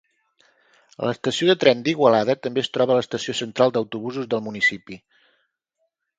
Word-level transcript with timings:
A 1.01 1.09
l'estació 1.11 1.49
de 1.49 1.55
tren 1.63 1.83
d'Igualada 1.87 2.35
també 2.47 2.65
es 2.65 2.73
troba 2.79 2.97
l'estació 3.01 3.37
central 3.43 3.75
d'autobusos 3.77 4.33
del 4.35 4.43
municipi. 4.49 5.01